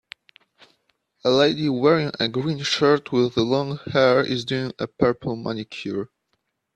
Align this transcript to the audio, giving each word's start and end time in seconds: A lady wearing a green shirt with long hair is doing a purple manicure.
A 1.23 1.29
lady 1.29 1.69
wearing 1.69 2.09
a 2.19 2.27
green 2.27 2.63
shirt 2.63 3.11
with 3.11 3.37
long 3.37 3.77
hair 3.93 4.25
is 4.25 4.45
doing 4.45 4.71
a 4.79 4.87
purple 4.87 5.35
manicure. 5.35 6.09